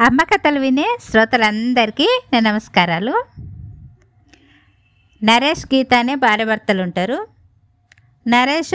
అమ్మ 0.00 0.22
కథలు 0.22 0.60
వినే 0.60 0.98
శ్రోతలందరికీ 1.10 2.22
నా 2.32 2.38
నమస్కారాలు. 2.40 3.24
నరేష్ 5.22 5.66
గీత 5.74 5.94
అనే 5.94 6.14
భార్యభర్తలు 6.14 6.82
ఉంటారు 6.82 7.26
నరేష్ 8.26 8.74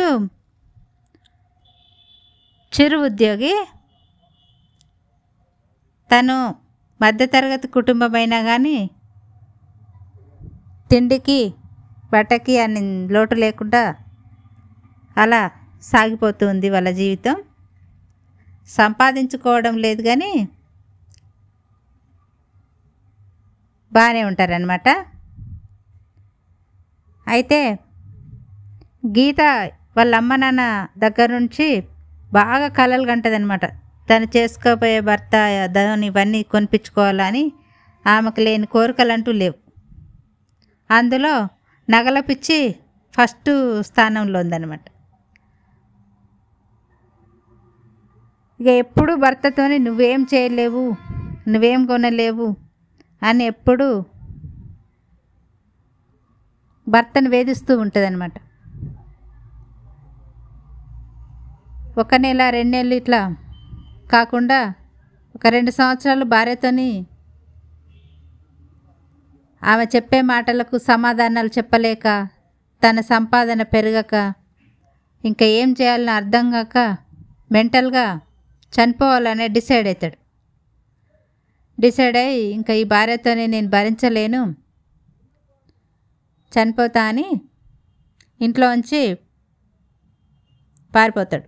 చిరు 2.74 2.98
ఉద్యోగి. 2.98 3.66
తను 6.10 6.56
మధ్యతరగతి 7.02 7.68
కుటుంబం 7.68 8.16
అయినా 8.16 8.42
కానీ 8.42 8.90
తిండికి 10.92 11.54
బట్టకి 12.14 12.60
అని 12.60 13.08
లోటు 13.14 13.36
లేకుండా 13.36 13.96
అలా 15.18 15.52
సాగిపోతుంది 15.82 16.70
వాళ్ళ 16.70 16.90
జీవితం. 16.90 17.36
సంపాదించుకోవడం 18.70 19.78
లేదు 19.78 20.02
కానీ 20.02 20.32
బాగానే 23.92 24.24
ఉంటారనమాట 24.24 24.90
అయితే 27.28 27.60
గీత 29.18 29.42
వాళ్ళ 29.98 30.16
అమ్మ 30.16 30.36
నాన్న 30.36 30.62
దగ్గర 30.98 31.30
నుంచి 31.32 31.68
బాగా 32.32 32.68
కలలు 32.68 33.06
కంటదనమాట 33.06 33.66
తను 34.10 34.28
చేసుకోబోయే 34.38 35.00
భర్త 35.00 35.36
దాని 35.68 36.06
ఇవన్నీ 36.06 36.44
కొనిపించుకోవాలని 36.44 37.44
ఆమెకు 38.06 38.42
లేని 38.42 38.66
కోరికలు 38.66 39.12
అంటూ 39.12 39.32
లేవు. 39.32 39.58
అందులో 40.90 41.34
నగల 41.88 42.20
పిచ్చి 42.20 42.60
ఫస్ట్ 43.18 43.52
స్థానంలో 43.82 44.40
ఉందన్నమాట. 44.40 44.86
ఇక 48.60 48.68
ఎప్పుడు 48.68 49.14
భర్తతోని 49.16 49.78
నువ్వేం 49.80 50.28
చేయలేవు 50.34 50.84
నువ్వేం 51.48 51.86
కొనలేవు 51.86 52.48
అని 53.22 53.44
ఎప్పుడు 53.46 53.88
భర్తను 56.88 57.30
వేధిస్తూ 57.30 57.74
ఉంటుందన్నమాట. 57.78 58.36
ఒక 61.98 62.16
నెల 62.16 62.42
రెండు 62.50 62.72
నెలలు 62.72 62.96
ఇట్లా 62.96 63.22
కాకుండా 64.12 64.60
ఒక 65.36 65.48
రెండు 65.48 65.72
సంవత్సరాలు 65.72 66.26
భార్యతోని 66.26 66.90
ఆమె 69.62 69.86
చెప్పే 69.96 70.20
మాటలకు 70.32 70.76
సమాధానాలు 70.78 71.52
చెప్పలేక 71.58 72.08
తన 72.82 73.00
సంపాదన 73.10 73.62
పెరగక 73.74 74.16
ఇంకా 75.24 75.46
ఏం 75.60 75.70
చేయాలని 75.72 76.12
అర్థం 76.12 76.46
కాక 76.52 76.78
మెంటల్గా 77.52 78.06
చనిపోవాలనే 78.74 79.48
డిసైడ్ 79.48 79.88
అవుతాడు 79.88 80.18
డిసైడ్ 81.80 82.18
అయ్యి 82.18 82.42
ఇంకా 82.54 82.74
ఈ 82.74 82.84
భార్యతోనే 82.84 83.48
నేను 83.48 83.70
భరించలేను. 83.70 84.56
చనిపోతా 86.54 87.04
అని 87.04 87.42
ఇంట్లో 88.42 88.72
ఉంచి 88.72 89.16
పారిపోతాడు. 90.96 91.44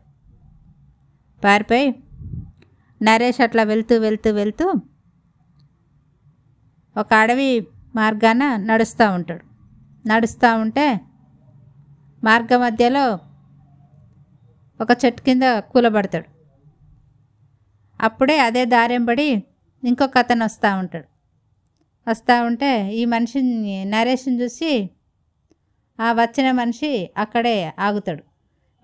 పారిపోయి 1.44 2.04
నరేష్ 3.02 3.42
అట్లా 3.42 3.64
వెళ్తూ 3.64 4.00
వెళ్తూ 4.00 4.32
వెళ్తూ 4.32 4.74
ఒక 6.98 7.14
అడవి 7.14 7.68
మార్గాన 7.96 8.56
నడుస్తూ 8.56 9.12
ఉంటాడు. 9.12 9.46
నడుస్తూ 10.08 10.58
ఉంటే 10.58 11.02
మార్గ 12.24 12.58
మధ్యలో 12.58 13.20
ఒక 14.82 14.88
చెట్టు 15.06 15.22
కింద 15.22 15.44
కూలబడతాడు. 15.60 16.30
అప్పుడే 18.02 18.38
అదే 18.40 18.66
దారెంబడి 18.66 19.44
ఇంకొక 19.84 20.18
అతను 20.18 20.44
వస్తూ 20.44 20.78
ఉంటాడు. 20.78 21.06
వస్తూ 22.10 22.44
ఉంటే 22.44 22.96
ఈ 22.96 23.06
మనిషిని 23.06 23.86
నరేష్ని 23.86 24.42
చూసి 24.42 24.90
ఆ 26.00 26.14
వచ్చిన 26.14 26.52
మనిషి 26.52 27.12
అక్కడే 27.18 27.74
ఆగుతాడు. 27.80 28.24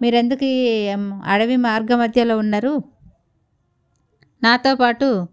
మీరెందుకు 0.02 0.44
ఈ 0.44 0.88
అడవి 1.24 1.56
మార్గ 1.56 1.96
మధ్యలో 1.96 2.38
ఉన్నారు? 2.38 2.84
నాతో 4.44 4.76
పాటు 4.76 5.28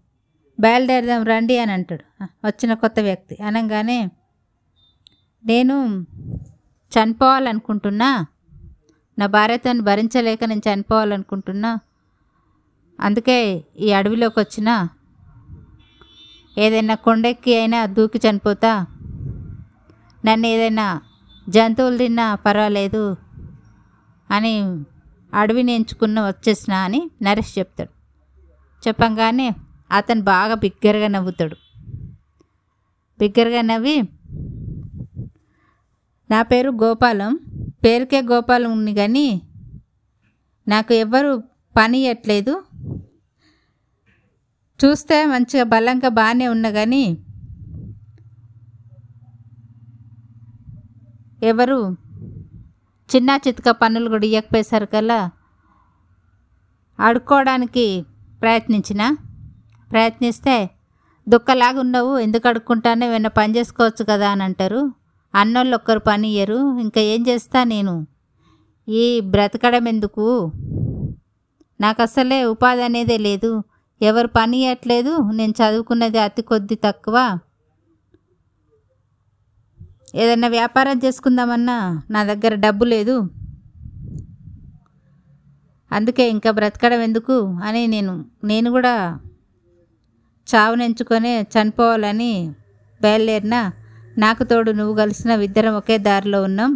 బయలుదేరదాం 0.59 1.23
రండి 1.23 1.57
అని 1.57 1.71
అంటాడు. 1.71 2.25
వచ్చిన 2.45 2.73
కొత్త 2.73 2.99
వ్యక్తి. 2.99 3.37
అనగానే 3.43 4.09
నేను 5.45 6.05
చనిపోవాలనుకుంటున్నా. 6.95 8.25
నా 9.19 9.25
భార్యతో 9.25 9.73
భరించలేక 9.73 10.43
నేను 10.43 10.61
చనిపోవాలనుకుంటున్నా. 10.73 11.79
అందుకే 12.99 13.63
ఈ 13.79 13.91
అడవిలోకి 13.91 14.39
వచ్చిన 14.39 14.87
ఏదైనా 16.57 16.95
కొండెక్కి 16.95 17.57
అయినా 17.57 17.85
దూకి 17.85 18.17
చనిపోతా? 18.17 18.85
నన్ను 20.25 20.47
ఏదైనా 20.47 21.01
జంతువులు 21.49 21.97
తిన్నా 21.97 22.35
పర్వాలేదు 22.35 23.17
అని 24.31 24.63
అడవిని 25.33 25.71
ఎంచుకున్న 25.71 26.27
వచ్చేసిన 26.27 26.73
అని 26.73 27.11
నరేష్ 27.21 27.59
చెప్తాడు. 27.59 27.89
చెప్పంగానే 28.87 29.55
అతను 29.91 30.21
బాగా 30.21 30.55
బిగ్గరగా 30.55 31.07
నవ్వుతాడు. 31.07 31.55
బిగ్గరగా 33.19 33.61
నవ్వి 33.61 34.01
నా 36.31 36.41
పేరు 36.41 36.69
గోపాలం 36.69 37.39
పేరుకే 37.85 38.21
గోపాలం 38.21 38.71
ఉంది 38.71 38.93
కానీ 38.93 39.41
నాకు 40.67 40.93
ఎవ్వరు 40.93 41.43
పని 41.77 41.99
ఇవ్వట్లేదు 41.99 42.64
చూస్తే 44.79 45.25
మంచిగా 45.25 45.63
బలంగా 45.63 46.09
బాగానే 46.09 46.47
ఉన్నా 46.47 46.69
కానీ 46.71 47.03
ఎవరు 51.43 51.77
చిన్న 53.09 53.29
చితక 53.47 53.69
పనులు 53.69 54.09
కూడా 54.09 54.25
ఇవ్వకపోయేసరికల్లా 54.25 55.29
అడుక్కోవడానికి 56.99 58.05
ప్రయత్నించిన 58.41 59.01
ప్రయత్నిస్తే 59.91 60.55
దుక్కలాగా 61.27 61.79
ఉన్నావు 61.79 62.17
ఎందుకు 62.19 62.47
అడుక్కుంటానే 62.47 63.05
ఏమైనా 63.05 63.29
పని 63.29 63.57
చేసుకోవచ్చు 63.57 64.03
కదా 64.09 64.29
అని 64.29 64.43
అంటారు. 64.43 64.81
అన్నోళ్ళు 65.33 65.75
ఒక్కరు 65.75 65.99
పని 65.99 66.27
ఇయ్యరు. 66.27 66.79
ఇంకా 66.79 67.01
ఏం 67.01 67.27
చేస్తా 67.27 67.63
నేను? 67.63 68.07
ఈ 68.87 69.19
బ్రతకడం 69.19 69.87
ఎందుకు? 69.87 70.51
నాకు 71.79 72.01
అసలే 72.01 72.45
ఉపాధి 72.45 72.83
అనేదే 72.83 73.17
లేదు. 73.17 73.51
ఎవరు 74.01 74.27
పని 74.27 74.57
ఇవ్వట్లేదు 74.57 75.11
నేను 75.31 75.53
చదువుకున్నది 75.59 76.19
అతి 76.19 76.41
కొద్ది 76.41 76.75
తక్కువ. 76.75 77.39
ఏదైనా 80.15 80.47
వ్యాపారం 80.47 80.97
చేసుకుందామన్నా 81.05 81.77
నా 82.09 82.23
దగ్గర 82.23 82.55
డబ్బు 82.55 82.85
లేదు. 82.85 83.15
అందుకే 85.91 86.29
ఇంకా 86.29 86.51
బ్రతకడం 86.51 87.01
ఎందుకు 87.01 87.35
అని 87.63 87.87
నేను 87.87 88.13
నేను 88.43 88.71
కూడా 88.71 88.93
చావునెంచుకొని 90.47 91.41
చనిపోవాలని 91.53 92.33
బయలుదేరిన 93.01 93.57
నాకు 94.17 94.43
తోడు 94.43 94.71
నువ్వు 94.71 94.95
కలిసిన 94.95 95.31
ఇద్దరం 95.31 95.73
ఒకే 95.75 95.97
దారిలో 95.97 96.43
ఉన్నాం. 96.43 96.71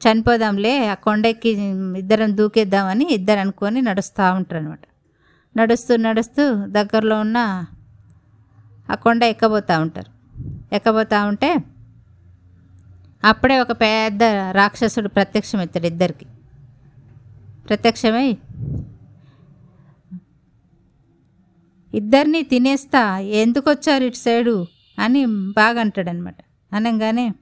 చనిపోదాంలే 0.00 0.86
ఆ 0.86 0.94
కొండెక్కి 0.94 1.50
ఇద్దరం 1.98 2.36
దూకేద్దామని 2.36 3.06
ఇద్దరు 3.10 3.38
అనుకొని 3.38 3.82
నడుస్తూ 3.82 4.32
ఉంటారు 4.32 4.60
అనమాట 4.60 4.84
నడుస్తూ 5.56 5.96
నడుస్తూ 5.96 6.66
దగ్గరలో 6.66 7.20
ఉన్న 7.20 7.66
ఆ 8.90 8.94
కొండ 8.94 9.22
ఎక్కబోతూ 9.22 9.80
ఉంటారు. 9.80 10.10
ఎక్కబోతూ 10.74 11.26
ఉంటే 11.26 11.54
అప్పుడే 13.24 13.60
ఒక 13.60 13.72
పెద్ద 13.72 14.22
రాక్షసుడు 14.52 15.08
ప్రత్యక్షమవుతాడు 15.08 15.86
ఇద్దరికి. 15.86 16.26
ప్రత్యక్షమై 17.68 18.36
ఇద్దరిని 21.94 22.42
తినేస్తా 22.42 23.18
ఎందుకు 23.18 23.70
వచ్చారు 23.70 24.04
ఇటు 24.04 24.16
సైడు 24.16 24.66
అని 24.98 25.26
బాగా 25.26 25.80
అంటాడనమాట 25.80 26.36
అనగానే 26.72 27.32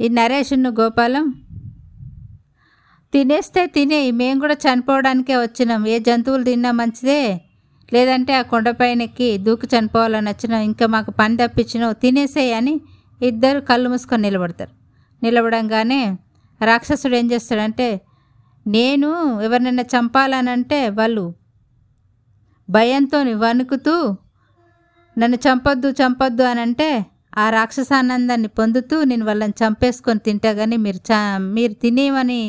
ఈ 0.00 0.08
నరేషును 0.08 0.70
గోపాలం 0.70 1.45
తినేస్తే 3.12 3.62
తినే 3.66 3.98
మేము 4.20 4.38
కూడా 4.40 4.56
చనిపోవడానికే 4.64 5.34
వచ్చినాం. 5.36 5.82
ఏ 5.86 5.96
జంతువులు 5.98 6.44
తిన్నా 6.44 6.70
మంచిదే. 6.70 7.20
లేదంటే 7.92 8.32
ఆ 8.34 8.42
కొండపైన 8.52 9.02
ఎక్కి 9.02 9.28
దూకి 9.38 9.66
చనిపోవాలని 9.74 10.28
వచ్చినాం. 10.28 10.62
ఇంకా 10.70 10.86
మాకు 10.86 11.10
పని 11.10 11.36
తప్పించినావు 11.36 11.94
తినేసేయి 12.02 12.52
అని 12.52 12.74
ఇద్దరు 13.20 13.60
కళ్ళు 13.60 13.88
మూసుకొని 13.88 14.22
నిలబడతారు. 14.22 14.72
నిలబడంగానే 15.22 16.00
రాక్షసుడు 16.60 17.14
ఏం 17.14 17.26
చేస్తాడంటే 17.32 17.88
నేను 18.66 19.08
ఎవరినైనా 19.46 19.84
చంపాలనంటే 19.94 20.80
వాళ్ళు 20.90 21.24
భయంతో 22.68 23.18
వణుకుతూ 23.44 23.96
నన్ను 25.16 25.38
చంపొద్దు 25.46 25.88
చంపొద్దు 26.00 26.42
అని 26.42 26.60
అంటే 26.60 26.88
ఆ 27.38 27.44
రాక్షసానందాన్ని 27.50 28.48
పొందుతూ 28.58 28.96
నేను 29.04 29.24
వాళ్ళని 29.24 29.54
చంపేసుకొని 29.62 30.20
తింటా. 30.20 30.50
కానీ 30.52 30.76
మీరు 30.76 31.00
చ 31.08 31.12
మీరు 31.56 31.74
తినేమని 31.74 32.40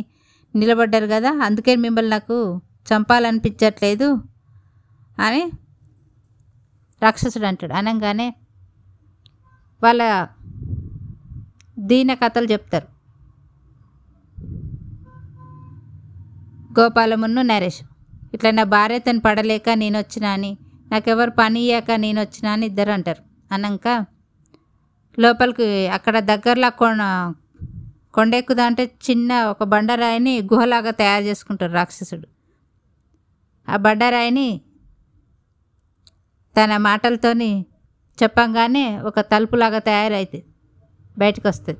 నిలబడ్డారు 0.60 1.08
కదా 1.16 1.32
అందుకే 1.46 1.74
మిమ్మల్ని 1.76 2.12
నాకు 2.12 2.38
చంపాలనిపించట్లేదు 2.90 4.10
అని 5.18 5.42
రాక్షసుడు 7.02 7.46
అంటాడు. 7.46 7.74
అనగానే 7.74 8.28
వాళ్ళ 9.82 10.02
దీన 11.80 12.12
కథలు 12.14 12.48
చెప్తారు. 12.52 12.88
గోపాలమును 16.80 17.42
నరేష్ 17.42 17.82
ఇట్లా 18.34 18.50
నా 18.52 18.64
భార్య 18.76 18.98
తను 19.00 19.20
పడలేక 19.20 19.70
నేను 19.76 19.98
వచ్చినా 20.00 20.30
అని 20.30 20.52
నాకెవరు 20.92 21.32
పని 21.32 21.60
ఇయ్యాక 21.60 21.92
నేను 22.04 22.20
వచ్చినా 22.22 22.50
అని 22.52 22.66
ఇద్దరు 22.66 22.92
అంటారు 22.92 23.22
అన్నాక 23.52 23.88
లోపలికి 25.18 25.68
అక్కడ 25.88 26.20
దగ్గరలో 26.32 26.70
కొండ 26.70 27.02
కొండెక్కుదా 28.18 28.64
అంటే 28.66 28.84
చిన్న 29.10 29.32
ఒక 29.44 29.64
బండరాయిని 29.64 30.34
గుహలాగా 30.54 30.92
తయారు 30.92 31.24
చేసుకుంటారు 31.24 31.74
రాక్షసుడు. 31.74 32.28
ఆ 33.68 33.76
బండరాయిని 33.78 34.62
తన 36.56 36.78
మాటలతోని 36.78 37.50
చెప్పంగానే 38.24 38.86
ఒక 39.00 39.20
తలుపులాగా 39.20 39.80
తయారైతుంది 39.80 40.46
బయటకు 41.18 41.48
వస్తుంది 41.48 41.80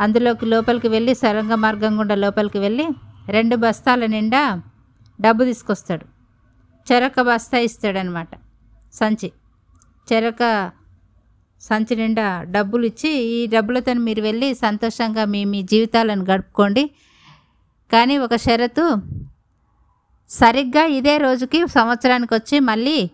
అందులోకి 0.00 0.46
లోపలికి 0.46 0.88
వెళ్ళి 0.88 1.14
సొరంగ 1.14 1.54
మార్గం 1.54 1.98
గుండా 1.98 2.14
లోపలికి 2.14 2.58
వెళ్ళి 2.58 2.86
రెండు 3.28 3.56
బస్తాల 3.56 4.06
నిండా 4.06 4.42
డబ్బు 5.20 5.42
తీసుకొస్తాడు. 5.44 6.06
చెరక 6.88 7.20
బస్తా 7.20 7.58
ఇస్తాడనమాట 7.58 8.28
సంచి. 8.92 9.28
చెరక 10.08 10.42
సంచి 11.60 11.96
నిండా 11.96 12.42
డబ్బులు 12.42 12.86
ఇచ్చి 12.86 13.08
ఈ 13.08 13.46
డబ్బులతో 13.46 13.94
మీరు 13.94 14.22
వెళ్ళి 14.22 14.54
సంతోషంగా 14.54 15.24
మీ 15.24 15.44
మీ 15.44 15.62
జీవితాలను 15.62 16.24
గడుపుకోండి. 16.24 16.90
కానీ 17.92 18.18
ఒక 18.18 18.36
షరతు 18.36 18.84
సరిగ్గా 20.30 20.84
ఇదే 20.86 21.18
రోజుకి 21.18 21.68
సంవత్సరానికి 21.68 22.34
వచ్చి 22.34 22.60
మళ్ళీ 22.60 23.10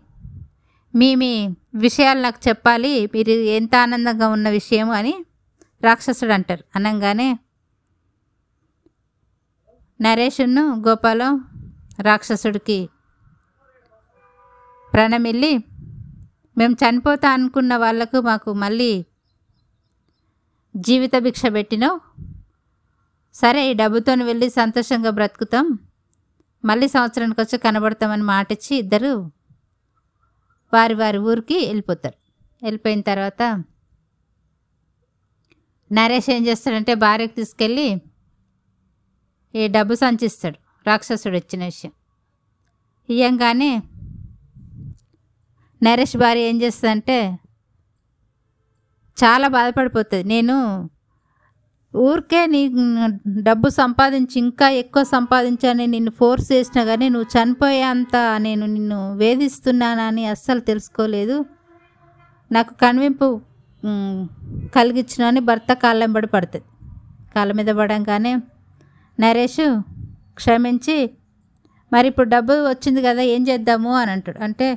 మీ 0.95 1.15
మీ 1.15 1.49
విషయాలు 1.75 2.21
నాకు 2.21 2.49
చెప్పాలి 2.49 3.11
మీరు 3.15 3.31
ఎంత 3.31 3.77
ఆనందంగా 3.77 4.29
ఉన్న 4.29 4.49
విషయం 4.49 4.91
అని 4.91 5.15
రాక్షసుడు 5.83 6.33
అంటారు 6.33 6.65
అనగానే 6.77 7.39
నరేషును 10.01 10.83
గోపాలం 10.89 11.45
రాక్షసుడికి 12.01 12.89
ప్రణమిల్లి 14.93 15.53
మేము 16.59 16.77
చనిపోతా 16.85 17.31
అనుకున్న 17.31 17.77
వాళ్ళకు 17.77 18.21
మాకు 18.21 18.53
మళ్ళీ 18.53 19.07
జీవిత 20.77 21.11
భిక్ష 21.19 21.43
పెట్టినావు 21.53 22.01
సరే 23.35 23.71
ఈ 23.71 23.73
డబ్బుతో 23.73 24.15
వెళ్ళి 24.25 24.51
సంతోషంగా 24.51 25.11
బ్రతుకుతాం. 25.11 25.79
మళ్ళీ 26.65 26.89
సంవత్సరానికి 26.89 27.41
వచ్చి 27.41 27.59
కనబడతామని 27.59 28.23
మాట 28.23 28.53
ఇచ్చి 28.53 28.77
ఇద్దరు 28.77 29.31
వారి 30.73 30.95
వారి 30.95 31.19
ఊరికి 31.19 31.67
వెళ్ళిపోతారు. 31.67 32.15
వెళ్ళిపోయిన 32.63 33.01
తర్వాత 33.01 33.65
నరేష్ 35.93 36.31
ఏం 36.31 36.47
చేస్తాడంటే 36.47 36.95
భార్యకు 36.95 37.35
తీసుకెళ్ళి 37.35 38.03
ఈ 39.55 39.69
డబ్బు 39.69 39.95
సంచిస్తాడు 39.95 40.59
రాక్షసుడు 40.87 41.35
వచ్చిన 41.35 41.65
విషయం. 41.65 41.93
ఇయ్యంగానే 43.11 43.83
నరేష్ 45.83 46.17
భార్య 46.23 46.51
ఏం 46.51 46.57
చేస్తుందంటే 46.63 47.19
చాలా 49.17 49.47
బాధపడిపోతుంది. 49.57 50.25
నేను 50.35 50.57
ఊరికే 51.95 52.41
నీ 52.55 52.61
డబ్బు 53.49 53.69
సంపాదించి 53.81 54.37
ఇంకా 54.45 54.67
ఎక్కువ 54.83 55.03
సంపాదించాలని 55.13 55.87
నిన్ను 55.95 56.13
ఫోర్స్ 56.19 56.49
చేసినా 56.53 56.83
కానీ 56.91 57.07
నువ్వు 57.15 57.29
చనిపోయేంత 57.35 58.17
నేను 58.47 58.65
నిన్ను 58.75 58.99
వేధిస్తున్నానని 59.21 60.25
అస్సలు 60.33 60.63
తెలుసుకోలేదు. 60.71 61.37
నాకు 62.51 62.73
కనువింపు 62.83 63.29
కలిగించినని 63.83 64.73
కలిగించిన 64.77 65.23
అని 65.31 65.41
భర్త 65.49 65.73
పడుతుంది. 66.37 66.67
కాళ్ళ 67.35 67.53
మీద 67.61 67.71
పడంగానే 67.81 68.33
నరేష్ 69.19 69.65
క్షమించి 70.41 70.97
మరి 71.93 72.07
ఇప్పుడు 72.11 72.29
డబ్బు 72.35 72.55
వచ్చింది 72.71 73.01
కదా 73.09 73.23
ఏం 73.35 73.43
చేద్దాము 73.49 73.91
అని 74.01 74.11
అంటాడు. 74.15 74.39
అంటే 74.47 74.69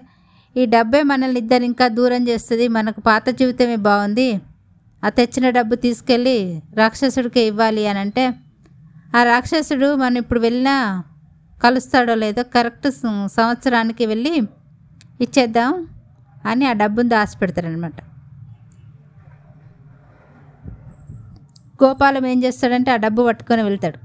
ఈ 0.56 0.64
డబ్బే 0.66 1.02
మనల్ని 1.04 1.40
ఇద్దరు 1.40 1.64
ఇంకా 1.64 1.88
దూరం 1.88 2.22
చేస్తుంది 2.28 2.68
మనకు 2.68 3.02
పాత 3.02 3.30
జీవితమే 3.30 3.76
బాగుంది. 3.88 4.30
ఆ 5.04 5.10
తెచ్చిన 5.10 5.50
డబ్బు 5.50 5.76
తీసుకెళ్ళి 5.76 6.38
రాక్షసుడికి 6.74 7.42
ఇవ్వాలి 7.42 7.84
అని 7.88 8.00
అంటే 8.00 8.24
ఆ 9.16 9.20
రాక్షసుడు 9.24 9.96
మనం 9.96 10.18
ఇప్పుడు 10.18 10.40
వెళ్ళినా 10.40 10.76
కలుస్తాడో 11.64 12.14
లేదో 12.16 12.44
కరెక్ట్ 12.56 12.88
సంవత్సరానికి 13.38 14.06
వెళ్ళి 14.06 14.34
ఇచ్చేద్దాం 15.22 15.72
అని 16.46 16.66
ఆ 16.66 16.74
డబ్బును 16.74 17.10
దాచిపెడతాడనమాట 17.10 18.00
గోపాలం 21.84 22.26
ఏం 22.28 22.44
చేస్తాడంటే 22.44 22.90
ఆ 22.92 22.96
డబ్బు 22.96 23.22
పట్టుకొని 23.22 23.62
వెళ్తాడు. 23.64 24.00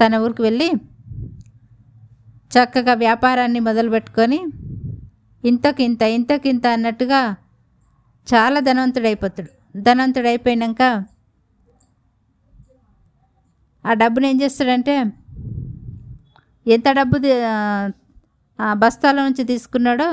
తన 0.00 0.16
ఊరికి 0.16 0.42
వెళ్ళి 0.42 0.68
చక్కగా 2.52 2.94
వ్యాపారాన్ని 2.94 3.60
మొదలుపెట్టుకొని 3.60 4.40
ఇంతకింత 5.44 6.02
ఇంతకింత 6.02 6.66
అన్నట్టుగా 6.66 7.36
చాలా 8.26 8.60
ధనవంతుడైపోతాడు. 8.60 9.50
ధనవంతుడైపోయినాక 9.80 10.82
ఆ 13.86 13.92
డబ్బుని 13.92 14.30
ఏం 14.30 14.42
చేస్తాడంటే 14.42 14.94
ఎంత 16.66 16.88
డబ్బు 16.90 17.16
ఆ 18.60 18.74
బస్తాల 18.74 19.16
నుంచి 19.16 19.44
తీసుకున్నాడో 19.44 20.08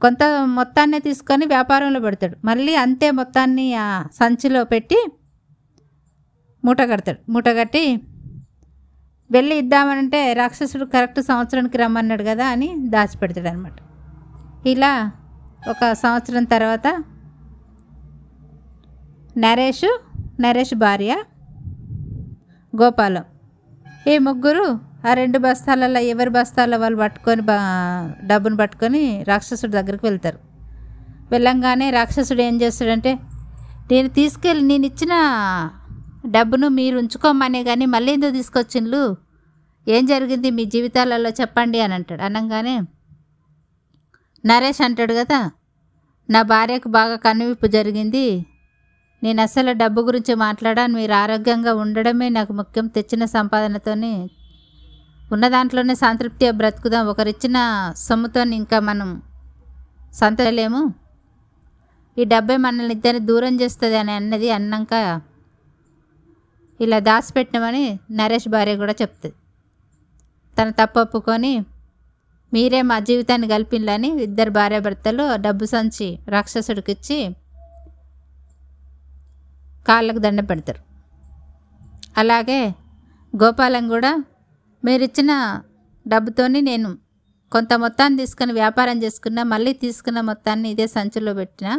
కొంత 0.00 0.22
మొత్తాన్ని 0.44 0.98
తీసుకొని 1.00 1.46
వ్యాపారంలో 1.46 2.00
పెడతాడు. 2.00 2.36
మళ్ళీ 2.44 2.74
అంతే 2.74 3.10
మొత్తాన్ని 3.10 3.74
ఆ 3.74 3.86
సంచిలో 4.14 4.64
పెట్టి 4.64 4.98
మూట 6.64 6.80
కడతాడు. 6.82 7.32
మూట 7.32 7.48
కట్టి 7.48 7.84
వెళ్ళి 9.30 9.54
ఇద్దామనంటే 9.62 10.20
రాక్షసుడు 10.32 10.84
కరెక్ట్ 10.94 11.20
సంవత్సరానికి 11.20 11.78
రమ్మన్నాడు 11.78 12.22
కదా 12.22 12.46
అని 12.54 12.68
దాచిపెడతాడు 12.94 13.48
అనమాట 13.48 13.78
ఇలా 14.66 14.92
ఒక 15.68 15.92
సంవత్సరం 16.02 16.44
తర్వాత 16.44 16.86
నరేష్ 19.44 19.88
నరేష్ 20.40 20.74
భార్య 20.84 21.12
గోపాలం. 22.72 23.24
ఈ 24.10 24.14
ముగ్గురు 24.18 24.64
ఆ 25.08 25.10
రెండు 25.14 25.38
బస్తాలలో 25.38 26.00
ఎవరి 26.12 26.30
బస్తాల 26.36 26.76
వాళ్ళు 26.76 26.98
పట్టుకొని 27.02 27.42
బా 27.50 27.56
డబ్బును 28.30 28.56
పట్టుకొని 28.56 29.02
రాక్షసుడి 29.30 29.72
దగ్గరికి 29.72 30.04
వెళ్తారు. 30.06 30.38
వెళ్ళంగానే 31.32 31.86
రాక్షసుడు 31.90 32.42
ఏం 32.48 32.56
చేస్తాడంటే 32.62 33.12
నేను 33.92 34.08
తీసుకెళ్ళి 34.18 34.64
నేను 34.70 34.86
ఇచ్చిన 34.86 35.14
డబ్బును 36.36 36.68
మీరు 36.78 36.96
ఉంచుకోమనే 37.02 37.60
కానీ 37.64 37.84
మళ్ళీ 37.94 38.10
ఎందుకు 38.12 38.34
తీసుకొచ్చిండ్లు? 38.38 39.02
ఏం 39.88 40.06
జరిగింది 40.06 40.50
మీ 40.50 40.64
జీవితాలలో 40.64 41.30
చెప్పండి 41.30 41.80
అని 41.80 41.94
అంటాడు. 41.94 42.22
అనగానే 42.22 42.80
నరేష్ 44.46 44.82
అంటాడు 44.82 45.14
కదా 45.14 45.50
నా 46.30 46.42
భార్యకు 46.42 46.88
బాగా 46.88 47.16
కనువిప్పు 47.16 47.66
జరిగింది. 47.66 48.46
నేను 49.22 49.40
అసలు 49.42 49.72
డబ్బు 49.72 50.00
గురించి 50.00 50.34
మాట్లాడాను. 50.34 50.92
మీరు 50.94 51.12
ఆరోగ్యంగా 51.12 51.72
ఉండడమే 51.74 52.28
నాకు 52.28 52.52
ముఖ్యం. 52.52 52.86
తెచ్చిన 52.86 53.24
సంపాదనతోని 53.24 54.30
ఉన్న 55.32 55.48
దాంట్లోనే 55.48 55.94
సంతృప్తిగా 55.94 56.52
బ్రతుకుదాం. 56.52 57.06
ఒకరిచ్చిన 57.06 57.56
సొమ్ముతో 57.96 58.42
ఇంకా 58.42 58.80
మనం 58.80 59.22
సంతలేము 60.12 60.94
ఈ 62.18 62.24
డబ్బే 62.24 62.56
మనల్ని 62.56 62.94
ఇద్దరిని 62.94 63.26
దూరం 63.26 63.60
చేస్తుంది 63.60 63.96
అని 63.96 64.12
అన్నది 64.12 64.50
అన్నాక 64.50 64.94
ఇలా 66.80 66.98
దాచిపెట్టినామని 66.98 67.98
నరేష్ 68.10 68.48
భార్య 68.48 68.76
కూడా 68.76 68.94
చెప్తుంది. 69.02 69.34
తన 70.58 70.70
తప్పు 70.70 70.98
ఒప్పుకొని 71.00 71.52
మీరే 72.52 72.80
మా 72.82 72.96
జీవితాన్ని 72.98 73.48
కలిపిల్లని 73.48 74.08
ఇద్దరు 74.26 74.50
భార్యాభర్తలు 74.50 75.24
డబ్బు 75.36 75.64
సంచి 75.64 76.08
రాక్షసుడికి 76.28 76.90
ఇచ్చి 76.90 77.18
కాళ్ళకు 79.86 80.18
దండ 80.18 80.40
పెడతారు. 80.50 80.80
అలాగే 82.16 82.60
గోపాలం 83.34 83.88
కూడా 83.88 84.12
మీరు 84.82 85.02
ఇచ్చిన 85.02 85.32
డబ్బుతోని 86.06 86.60
నేను 86.60 86.90
కొంత 87.52 87.72
మొత్తాన్ని 87.74 88.16
తీసుకుని 88.18 88.52
వ్యాపారం 88.52 88.96
చేసుకున్నా 89.02 89.42
మళ్ళీ 89.44 89.72
తీసుకున్న 89.84 90.20
మొత్తాన్ని 90.20 90.68
ఇదే 90.70 90.86
సంచిలో 90.86 91.34
పెట్టినా 91.34 91.74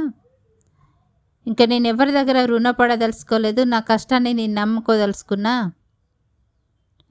ఇంకా 1.47 1.65
నేను 1.65 1.87
ఎవరి 1.87 2.11
దగ్గర 2.11 2.39
రుణపడదలుచుకోలేదు 2.45 3.61
నా 3.63 3.79
కష్టాన్ని 3.79 4.33
నేను 4.33 4.53
నమ్ముకోదలుచుకున్నా. 4.53 5.53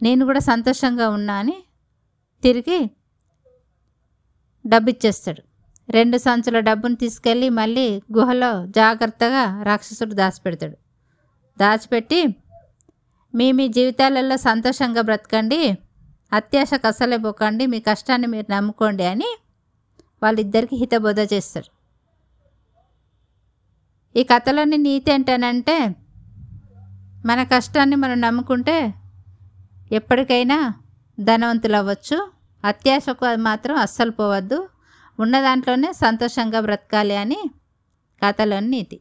నేను 0.02 0.24
కూడా 0.24 0.38
సంతోషంగా 0.38 1.08
ఉన్నా 1.08 1.34
అని 1.34 1.56
తిరిగి 2.42 2.90
డబ్బు 4.66 4.90
ఇచ్చేస్తాడు 4.90 5.42
రెండు 5.90 6.16
సంచుల 6.16 6.60
డబ్బును 6.60 6.94
తీసుకెళ్ళి 6.94 7.48
మళ్ళీ 7.48 8.02
గుహలో 8.12 8.66
జాగ్రత్తగా 8.66 9.62
రాక్షసుడు 9.62 10.14
దాచిపెడతాడు. 10.14 10.76
దాచిపెట్టి 11.58 12.36
మీ 13.34 13.52
మీ 13.52 13.68
జీవితాలలో 13.68 14.36
సంతోషంగా 14.36 15.00
బ్రతకండి 15.00 15.78
అత్యాశ 16.32 16.70
కసలే 16.74 17.16
పోకండి 17.16 17.66
మీ 17.66 17.80
కష్టాన్ని 17.80 18.28
మీరు 18.28 18.52
నమ్ముకోండి 18.52 19.04
అని 19.04 19.38
వాళ్ళిద్దరికి 20.22 20.76
హితబోధ 20.76 21.18
చేస్తాడు. 21.20 21.70
ఈ 24.18 24.22
కథలోని 24.22 24.76
నీతి 24.76 25.12
ఏంటనంటే 25.12 25.88
మన 27.26 27.42
కష్టాన్ని 27.42 27.96
మనం 27.96 28.20
నమ్ముకుంటే 28.20 28.94
ఎప్పటికైనా 29.92 30.72
ధనవంతులు 31.20 31.76
అవ్వచ్చు 31.76 32.30
అత్యాశకు 32.64 33.26
అది 33.26 33.42
మాత్రం 33.42 33.76
అస్సలు 33.76 34.10
పోవద్దు. 34.10 34.68
ఉన్న 35.20 35.40
దాంట్లోనే 35.40 35.92
సంతోషంగా 35.92 36.60
బ్రతకాలి 36.60 37.16
అని 37.16 37.38
కథలోని 38.26 38.68
నీతి. 38.68 39.00